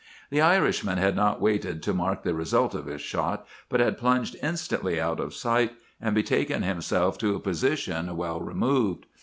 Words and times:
"The 0.31 0.41
Irishman 0.41 0.97
had 0.97 1.15
not 1.15 1.39
waited 1.39 1.83
to 1.83 1.93
mark 1.93 2.23
the 2.23 2.33
result 2.33 2.73
of 2.73 2.87
his 2.87 3.01
shot, 3.01 3.45
but 3.69 3.79
had 3.79 3.99
plunged 3.99 4.35
instantly 4.41 4.99
out 4.99 5.19
of 5.19 5.35
sight, 5.35 5.73
and 6.01 6.15
betaken 6.15 6.63
himself 6.63 7.19
to 7.19 7.35
a 7.35 7.39
position 7.39 8.17
well 8.17 8.39
removed. 8.41 9.05